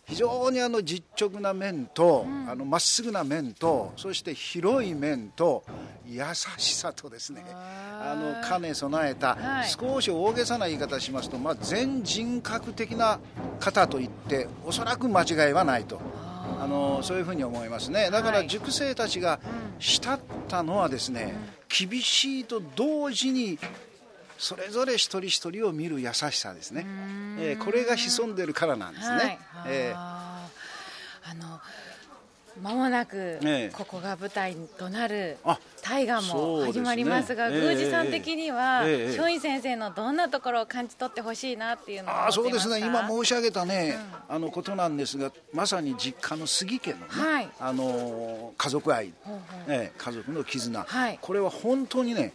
[0.08, 5.66] 非常にあの実直な面と、あのまっすぐな面とそして広い面と
[6.08, 6.24] 優
[6.58, 9.70] しさとですねあの兼ね備えた、はい。
[9.70, 13.20] 少し大げさな言い方しますと、まあ、全人格的な
[13.60, 16.00] 方と言っておそらく間違いはないと。
[16.60, 18.10] あのそういうふうに思いますね。
[18.10, 19.40] だからはい塾生たちが
[19.78, 21.36] 慕ったのはですね、
[21.68, 23.60] 厳しいと同時に
[24.38, 26.86] それぞれ一人一人を見る優しさですね、
[27.40, 29.96] えーこれが潜んでるからなんですね、はい、えー。
[29.96, 30.48] あ
[31.40, 31.60] の
[32.62, 33.72] 間もなくええ。
[33.72, 37.62] ここが舞台となるあ大河も始まりますが、ええ。
[37.62, 42.80] 宮司さん的には、松陰先生のどんなところを感じ取ってほしいなっていうのをああそうですね。
[42.80, 43.98] 今も申し上げたね、
[44.28, 47.50] あのことなんですがまさに実家の杉家のね、はい。
[47.60, 49.14] あの家族愛、
[49.68, 51.20] え家族の絆、はい。
[51.22, 52.34] これは本当にね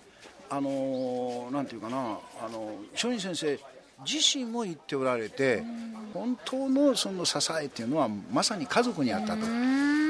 [0.55, 3.59] あのなんていうかなあの松陰先生
[4.07, 5.63] 自身も言っておられて
[6.13, 9.47] 本当のその支えっていうのはまさに家族にあったと。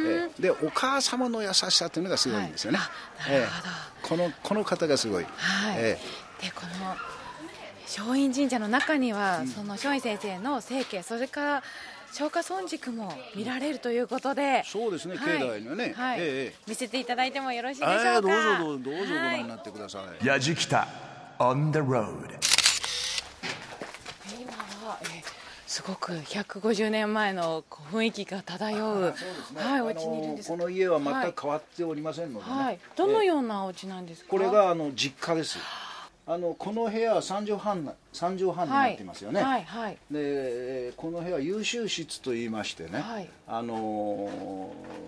[0.05, 0.43] ええ。
[0.43, 2.79] でお母様の優しさというのがすごいんですよね、
[3.19, 3.37] はい。
[3.37, 3.69] あなるほど。
[3.69, 5.99] ええこのこの方がすごい、はい、え
[6.43, 6.97] でこの
[7.85, 11.63] 松陰神社の中には、その松陰先生の生家それから
[12.13, 14.63] 松下村塾も見られるということで。
[14.67, 15.39] そうですねはい。
[15.39, 15.95] 境内にはね。
[15.97, 16.19] はい。
[16.21, 20.27] ええ見せていただいてもよろしいでしょうか、ええどうぞどうぞどうぞごはい覧になってください。
[20.27, 20.87] やじきた
[21.39, 22.13] on the road.
[24.41, 24.53] 今
[24.89, 29.15] は、えーすごく150年前の雰囲気が漂う。
[29.57, 30.51] はいお家にいるんです。
[30.51, 32.79] この家は全く変わっておりませんのでね、はい。
[32.95, 34.29] どのようなお家なんですか？
[34.29, 35.57] これがあの実家です
[36.25, 39.93] あのこの部屋は3畳半な三畳半になっていますよね、はいはい。
[39.93, 43.29] でえーこの部屋は優秀室といいましてね、はい。
[43.47, 45.03] あのー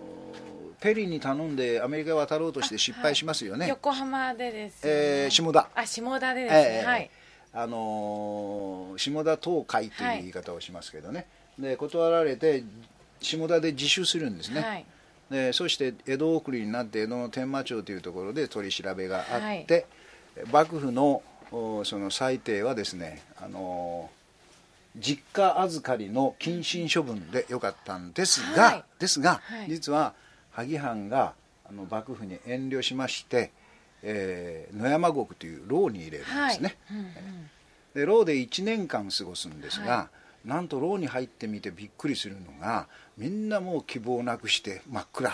[0.81, 4.99] ペリーに頼んでアメリカへ渡ろうとして失敗しますよね、横浜でですよね。
[5.01, 5.69] えー下田。
[5.75, 7.11] あ下田でですね、ええはい。
[7.55, 11.27] あのー下田東海という言い方をしますけどね、
[11.59, 12.65] で断られて
[13.21, 14.85] 下田で自首するんですね、はい。
[15.31, 19.87] でそして江戸送りになって江戸の天満町というところで取り調べがあって、
[20.53, 24.25] 幕府のおその裁定はですね、あのー
[24.97, 28.85] 実家預かりの謹慎処分でよかったんですが、はい。
[29.01, 29.69] ですが、はい。
[29.69, 30.15] 実は
[30.53, 31.35] 萩藩が
[31.69, 33.51] あの幕府に遠慮しまして、
[34.03, 37.07] えー野山国という牢に入れるんですね、うんうん。
[37.95, 40.09] で牢で1年間過ごすんですが、は
[40.45, 45.33] なんと牢に入ってみてびっくりするのがみんなもう希望なくして真っ暗。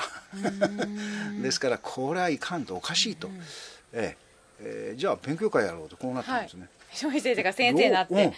[1.43, 3.29] ですからこれはいかんとおかしいと、
[3.93, 4.30] ええ
[4.63, 8.33] えーじゃあ勉強会やろうとこうなったんですね、庄司先生が先生になって、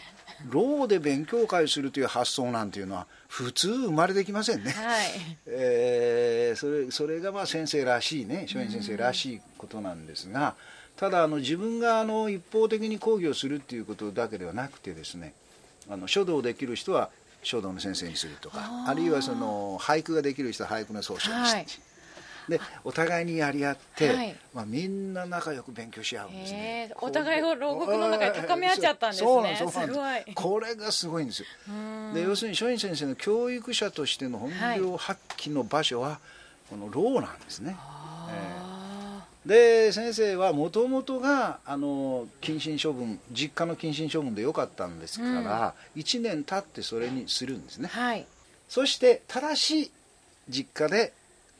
[0.50, 5.06] 牢うで勉強会するという発想なんていうのは普通生まれてきませんね、はい。
[5.46, 8.42] えーそれそれがまあ先生らしいね。
[8.42, 10.54] 松陰先生らしいことなんですが
[10.96, 15.32] ただあの自分があの一方的に講義をするっていうことだけではなくてですね
[15.88, 17.10] あの書道できる人は
[17.42, 21.66] 書道の先生にするとかあるいはその俳句ができる人は俳句の奏者にして、はい
[22.48, 24.36] でお互いにやり合って、はい。
[24.54, 26.90] まあ、みんな仲良く勉強し合うんですね。
[26.90, 29.28] へーお互いを牢獄の中で高め合っちゃったんですね。
[29.28, 29.92] そうなんです。
[29.92, 31.46] ごいこれがすごいんですよ。
[32.14, 36.18] で要するに松陰先生の教育者としての本領発揮の場所は
[36.68, 37.76] この牢なんですね、
[39.44, 47.88] で先生はもともとがあの謹慎処分実家の謹慎処分でよかったんですから、1年経ってそれにするんですね。
[47.88, 48.26] はい。
[48.68, 49.90] そしてただし
[50.48, 51.12] 実家で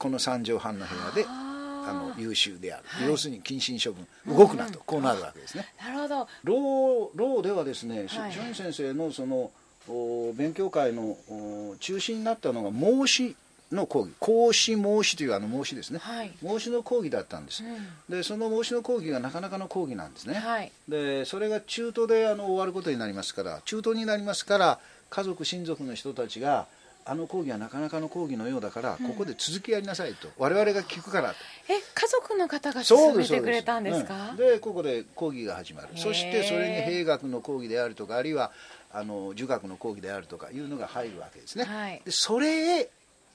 [0.03, 1.53] この3畳半の部屋であ
[1.87, 4.07] あの優秀である、要するに謹慎処分。
[4.37, 5.67] 動くなと、こうなるわけですね。
[5.81, 6.29] なるほど。
[6.45, 8.33] 牢牢ではですね、しはい。
[8.55, 9.51] 先生のその
[9.89, 13.35] お勉強会のお中心になったのが孟子
[13.73, 14.13] の講義。
[14.19, 16.33] 孔子孟子というあの孟子ですね、はい。
[16.43, 17.63] 孟子の講義だったんです、
[18.09, 20.73] でその孟子の講義がなかなかの講義なんですね、はい。
[20.89, 24.79] でそれが中途であの終わることになりますから中途になりますから
[25.11, 26.67] 家族親族の人たちが
[27.05, 30.29] あの講義はなかなかの講義のようだから、ここで続きやりなさいと。
[30.39, 31.35] 我々が聞くからと。
[31.69, 34.31] え家族の方が勧めてくれたんですか？
[34.31, 34.37] うん。
[34.37, 35.89] でここで講義が始まる。
[35.97, 38.53] そしてそれに兵学の講義であるとかあるいは
[38.93, 42.03] あの儒学の講義であるとかいうのが入るわけですね、はい。
[42.05, 42.91] でそれへ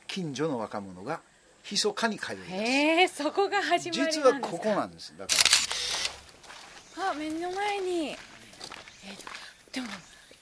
[0.07, 1.19] 近所の若者が
[1.69, 2.43] 密かに通いま
[3.09, 3.23] す。
[3.23, 4.29] そこが始まりなんですか？
[4.29, 5.13] 実はここなんです。
[5.17, 5.33] だか
[7.01, 7.11] ら。
[7.11, 8.11] あ目の前に。
[8.11, 8.17] え
[9.73, 9.87] でも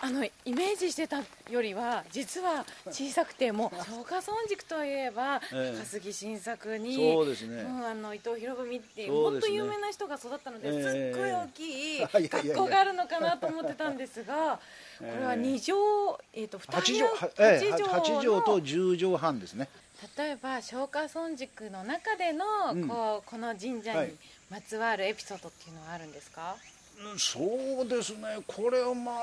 [0.05, 5.77] あのイメージしてたよりは実は小さくても松下村塾といえば、ええ。
[5.79, 7.63] 霞新作にそうですね。
[7.63, 9.57] うんあの伊藤博文っていうそうですね。
[9.57, 11.11] 本当有名な人が育ったので、ええ。
[11.13, 14.59] すっごい大きい 学校があるのかなと思ってたんですが
[14.99, 19.67] これは2畳、えー、と2 8部畳はええ8 8畳畳との10畳半ですね。
[20.15, 22.87] 例えば松下村塾の中での、うん。
[22.87, 24.13] こうこの神社にはい。
[24.51, 26.74] まつわるエピソードっていうのはあるんですか、うん
[27.17, 28.39] そうですね。
[28.47, 29.15] これをまあ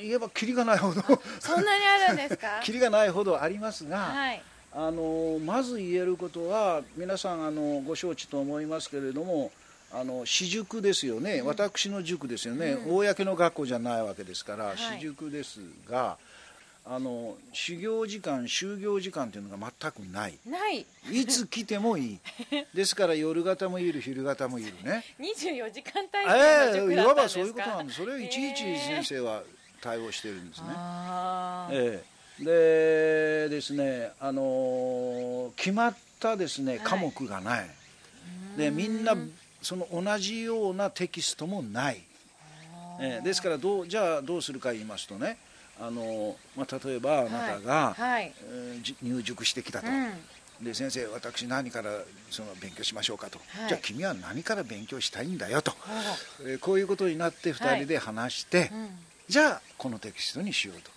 [0.00, 1.00] 言えばキリがないほど。
[1.40, 2.60] そんなにあるんですか？
[2.64, 4.42] キリがないほどありますが、はい。
[4.74, 9.52] あのまず言えることは皆さんあのご承知と思いますけれども
[9.92, 14.76] あの私塾ですよね、私の塾ですよね、公の学校じゃないわけですから、い。
[14.78, 16.16] 私塾ですが
[16.84, 20.38] あの修行時間就業時間というのが全くない。
[20.44, 20.84] ない。
[21.10, 22.18] いつ来てもいい。
[22.74, 25.04] ですから夜型もいる昼型もいるね。
[25.20, 27.98] 24時間体ええい制の塾だったんですか、わばそういうことなんです。
[27.98, 29.42] それをいちいち先生は
[29.80, 31.74] 対応してるんですね、あー。
[31.74, 32.04] え
[32.40, 36.80] え、でですね、あのー決まったですねい。
[36.80, 37.70] 科目がない、
[38.56, 39.16] でみんな
[39.60, 42.02] その同じようなテキストもない、
[43.00, 45.36] ええ、ですからどうじゃあどうするか言いますとね、
[45.80, 48.32] あのーまあ、例えばあなたが、はい。
[48.44, 50.64] えーじ入塾してきたと、うん。
[50.64, 51.90] で先生私何から
[52.30, 53.68] その勉強しましょうかと、はい。
[53.68, 55.72] じゃあ君は何から勉強したいんだよと、
[56.42, 58.88] えーこういうことになって2人で話して、うん。
[59.28, 60.90] じゃあこのテキストにしようと。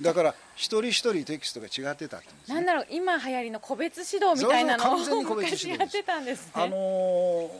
[0.00, 2.54] だから一人一人テキストが違ってたってんですね。
[2.54, 5.96] なんだろう今流行りの個別指導みたいなのをそうそう完全に個別昔指導です。
[5.96, 7.50] やってたんですねあのー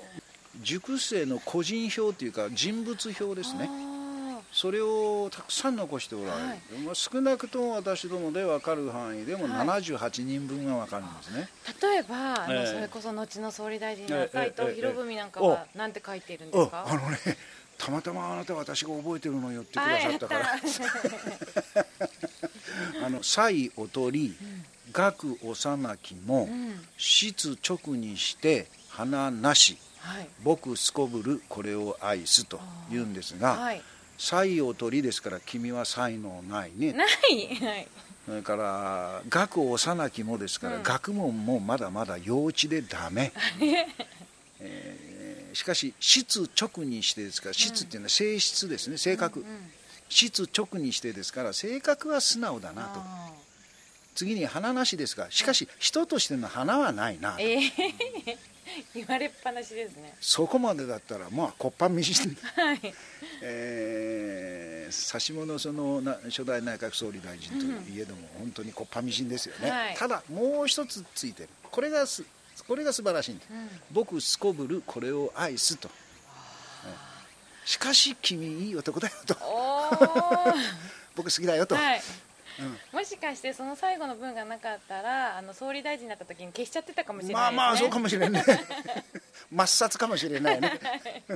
[0.63, 3.69] 塾生の個人表というか人物表ですね。
[3.71, 3.96] あ
[4.57, 6.59] それをたくさん残しておられる、はい。
[6.87, 9.69] まあ少なくとも私どもで分かる範囲でもはい。
[9.83, 12.67] 78人分が分かるんですね、ー例えばええ。
[12.67, 14.63] それこそ後の総理大臣にええなった伊ええ。
[14.65, 17.19] 藤博文なんかええは何て書いているんですか、ああのね
[17.77, 20.47] たまたまあなた私が覚えてるのよってくださったから、
[23.05, 24.35] あ の祭おとり
[24.91, 26.49] 学幼きも
[26.97, 29.77] 質直にして花なし。
[29.99, 30.29] はい。
[30.43, 33.83] 僕すこぶるこれを愛すと言うんですがはい
[34.19, 36.93] 才おとりですから君は才能ないね。
[36.93, 37.09] ない。
[37.09, 37.89] はい
[38.27, 43.33] それから学幼きもですから、学問もまだまだ幼稚でダメ、
[44.59, 48.99] えーしかし質直にしてですから質っていうのは性質ですね。
[48.99, 49.43] 性格、
[50.11, 52.91] 質直にしてですから性格は素直だなと。
[52.97, 53.31] あ
[54.15, 57.37] 次に花なしですがしかし人としての花はないな。
[57.37, 57.65] ーえ
[58.29, 58.39] え
[58.95, 60.15] 言われっぱなしですね。
[60.21, 62.95] そこまでだったらまあこっぱみじん はい。
[63.43, 69.97] えー、指物そのな初代内閣総理大臣といえども、本当にこっぱみじんですよね、はい。
[69.97, 71.49] ただもう一つついてる。
[71.71, 72.25] これがす
[72.67, 73.49] これが素晴らしいんです、
[73.91, 76.07] 僕すこぶるこれを愛すと、うん
[77.67, 79.37] しかし君いい男だよと。
[81.17, 82.03] 僕好きだよと、はい、
[82.93, 87.57] もしかしてその最後の文がなかったらあの総理大臣になった時に消しちゃってたかもしれないね。
[87.57, 88.45] まあまあそうかもしれない
[89.53, 90.81] 抹殺かもしれないね。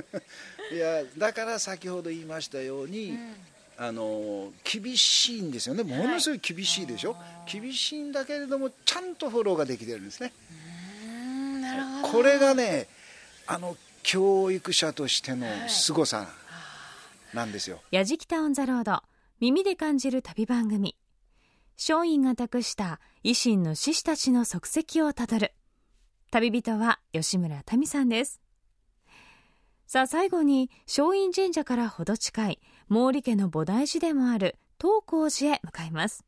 [0.71, 3.17] いやだから先ほど言いましたように、
[3.77, 5.83] あの厳しいんですよね。
[5.83, 7.15] ものすごい厳しいでしょ、
[7.45, 10.33] 厳しいんだけれどもちゃんとフォローができてるんですね。
[11.03, 12.07] うんなるほど。
[12.09, 12.87] これがね
[13.47, 16.27] あの教育者としての凄さ
[17.33, 19.01] なんですよ、やじきたオンザロード
[19.39, 20.95] 耳で感じる旅番組
[21.77, 25.53] 松陰が託した維新の志士たちの足跡をたどる。
[26.31, 28.41] 旅人は吉村民さんです。
[29.85, 32.59] さあ最後に松陰神社からほど近い
[32.89, 36.23] 毛利家の菩提寺でもある東光寺へ向かいます。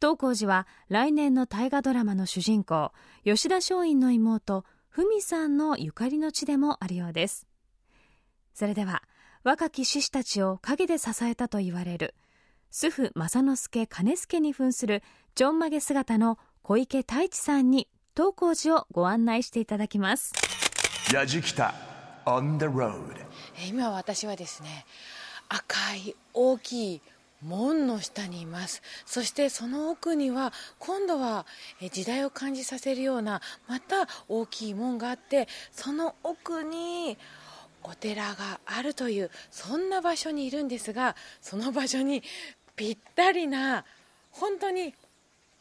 [0.00, 2.92] 東光寺は来年の大河ドラマの主人公
[3.24, 7.48] 吉田松陰の妹文さんのゆかりの地でもあるようです。
[8.54, 9.02] それでは
[9.42, 12.14] 若き志士たちを陰で支えたと言われる
[12.76, 15.04] 主婦正之助兼助に扮する
[15.36, 20.32] ちょんまげ姿の小池太一さんに東光寺をご案内していただきます。
[21.12, 21.72] やじきた
[22.26, 23.14] on the road
[23.62, 24.86] え今私はですね
[25.48, 27.00] 赤い大きい
[27.46, 28.82] 門の下にいます。
[29.06, 31.46] そしてその奥には今度は
[31.80, 37.18] え時代を感じさせるようなまた大きい門があってその奥に
[37.84, 42.24] お寺があるというそんな場所にいるんですがその場所に
[42.76, 43.84] ぴったりな
[44.32, 44.94] 本当に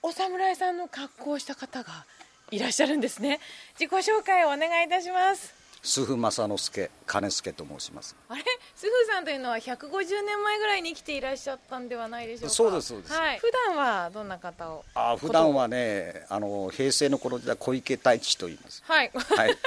[0.02, 2.06] お侍さんの格好をした方が
[2.52, 3.40] いらっしゃるんですね。
[3.80, 5.54] 自己紹介をお願いいたします。
[5.86, 8.16] 主婦正之助兼助と申します。
[8.30, 8.44] あれ？
[8.74, 9.90] すぐさんというのは150
[10.26, 12.50] 年前ぐらいに生きていらっしゃったんではないでしょうか。
[12.50, 13.14] そうですそうです。
[13.14, 14.86] はい、普段はどんな方を？
[14.96, 18.82] あ普段はねあの平成の頃時代小池太一と言います。
[18.86, 19.12] はい。
[19.14, 19.58] はい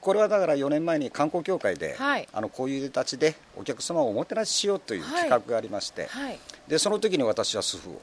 [0.00, 2.28] これはだから4年前に観光協会で、はい。
[2.32, 6.38] あのこういう形でお客様をおもてなししようという企画がありまして、はい。
[6.66, 8.00] でその時に私は主婦を。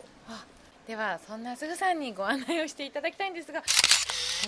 [0.88, 3.64] ではそんなすぐさんにご案内をしていただきたいんですが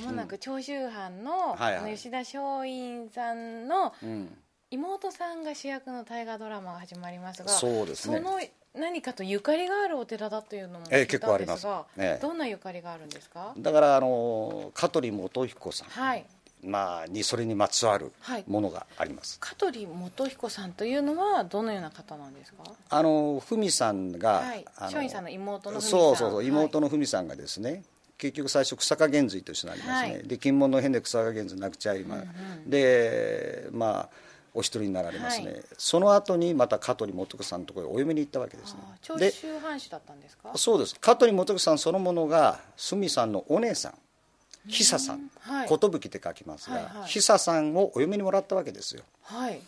[0.05, 4.37] まもなく長州藩の,、の吉田松陰さんのうん。
[4.69, 8.17] 妹さんが主役の大河ドラマが始まりますがそうですね。
[8.17, 8.37] その
[8.75, 11.67] 何かとゆかりがあるお寺だというのもええ聞いたんですが、結構あります。
[11.97, 12.21] ええ。
[12.21, 13.53] どんなゆかりがあるんですか？
[13.57, 16.25] だからあの香取元彦さん、はい
[16.63, 18.43] まあ、にそれにまつわるはい。
[18.47, 22.63] ものがあります、香取元彦さんというのはどのような方なんですか？
[22.89, 24.65] あの文さんが、はい。
[24.79, 27.83] 松陰さんの妹のそうそうそうはい妹の文さんがですね、
[28.17, 30.27] 結局最初草加源瑞としてなりますね、はい。
[30.27, 32.23] で金門の変で草加源瑞なくちゃいま、
[32.65, 34.09] でまあ
[34.53, 35.63] お一人になられますね、はい。
[35.77, 38.79] その後にまた香取元子さんのところへお嫁に行ったわけですね。
[38.83, 40.51] あ長で州藩主だったんですか？
[40.55, 40.99] そうです。
[40.99, 43.93] 香取元子さんそのものが澄さんのお姉さん
[44.67, 45.29] 久さん。
[45.39, 45.67] はい。
[45.67, 47.09] 寿って書きますが、はいはい。
[47.09, 49.03] 久さんをお嫁にもらったわけですよ。
[49.23, 49.59] はい。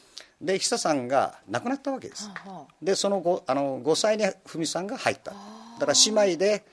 [0.41, 5.31] で久さんが亡くなったわけです、はあはでその後あの5歳に文さんが入った。
[5.31, 6.63] だから姉妹で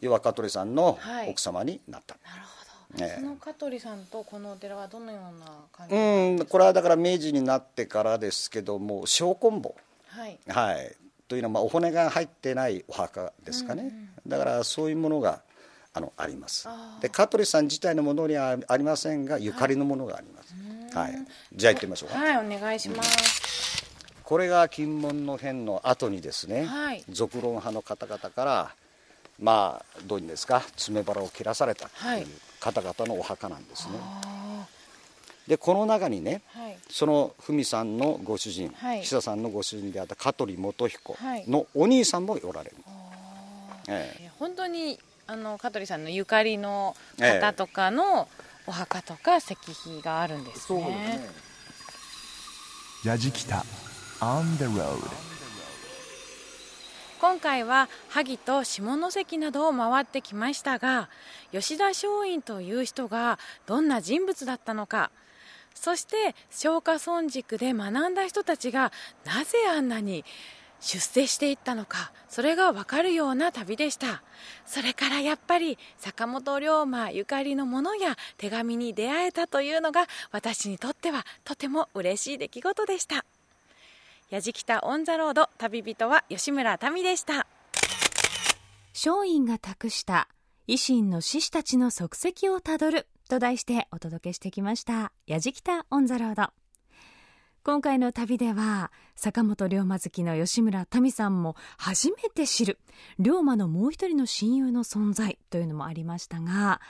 [0.00, 1.30] 要は香取さんのはい。
[1.30, 3.20] 奥様になった、あなるほど、ええ。
[3.20, 5.94] その香取さんとこのお寺はどのような感じ？
[5.94, 9.74] うんこれはだから明治になってからですけども小昆布
[10.08, 10.38] はい。
[10.46, 10.96] はい。
[11.26, 13.92] というのはまあお骨が入ってないお墓ですかね、
[14.26, 15.42] だからそういうものが
[15.98, 16.68] あのあります。
[17.00, 20.54] で香取さん自体のものにはありませんがゆかりのものがあります、
[20.96, 21.14] はい。
[21.54, 23.84] じゃあ行ってみましょうか、はいお願いします、
[24.22, 27.04] これが金門の変の後にですね、はい。
[27.10, 28.74] 俗論派の方々から
[29.40, 32.24] まあどういうんですか爪腹を切らされたとはいい。
[32.24, 32.26] う
[32.60, 34.66] 方々のお墓なんですね、あ
[35.46, 36.78] でこの中にねーはい。
[36.88, 39.02] その文さんのご主人、はい。
[39.02, 41.44] 久さんのご主人であった香取元彦はい。
[41.48, 42.76] のお兄さんもおられる、
[43.88, 44.24] ええ。
[44.26, 44.98] え本当に
[45.30, 48.28] あの香取さんのゆかりの方とかの
[48.66, 51.20] お墓とか石碑があるんですね,、
[53.04, 53.62] やじきた
[54.20, 54.96] on the road.
[57.20, 61.10] 今今回は萩と下関などを回ってきましたが
[61.52, 65.10] 吉田松陰という人がどんな人物だったのか
[65.74, 68.92] そして松下村塾で学んだ人たちが
[69.26, 70.24] なぜあんなに
[70.80, 74.22] 出世していったのかそれが分かるような旅でした。
[74.66, 83.24] それからやっぱり坂本龍馬ゆかりのものや手紙に出会えたというのが私にとってはとても嬉しい出来事でした。
[84.30, 87.46] やじきた On the Road 旅人は吉村民でした。
[88.92, 90.28] 松陰が託した
[90.66, 96.67] 維新の志士たちの足跡をたどると題してお届けしてきましたやじきた On the Road。
[97.68, 102.78] 今回の旅では坂本龍馬好きの吉村民さんも初めて知る
[103.18, 106.80] 龍馬のもう一人の親友の存在というのもありましたが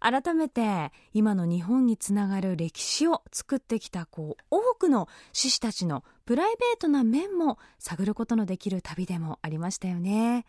[0.00, 10.44] 改めて今の日本につながる歴史を作ってきたこう多くの志士たちのプライベートな面も探ることのできる旅でもありましたよね。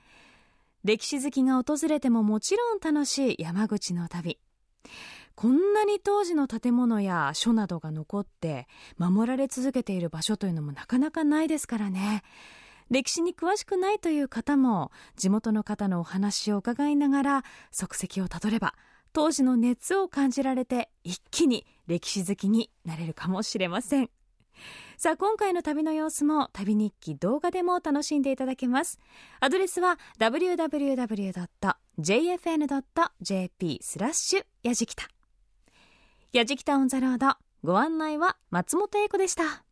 [0.83, 4.39] 歴史好きが訪れてももちろん楽しい山口の旅。
[5.39, 8.67] こんなに当時の建物や書などが残って
[8.97, 12.23] 守られ続けている場所というのもなかなかないですからね。
[12.89, 18.75] 歴史に詳しくないという方も地元の方のお話を伺いながら足跡をたどれば
[19.13, 24.09] 当時の熱を感じられて一気に歴史好きになれるかもしれません。
[24.97, 28.99] さあ今回の旅の様子も旅日記動画でも楽しんでいただけます。
[29.39, 30.99] アドレスは www.jfn.jp
[33.81, 35.07] スラッシュやじきた
[36.31, 37.37] やじきたオンザロード。
[37.63, 39.63] ご案内は松本英子でした。